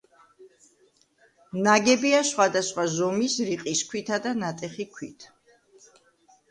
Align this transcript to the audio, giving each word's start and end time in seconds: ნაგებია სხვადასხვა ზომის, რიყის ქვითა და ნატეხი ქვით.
ნაგებია 1.67 2.21
სხვადასხვა 2.31 2.87
ზომის, 2.97 3.37
რიყის 3.51 3.85
ქვითა 3.93 4.21
და 4.27 4.35
ნატეხი 4.45 4.89
ქვით. 4.97 5.33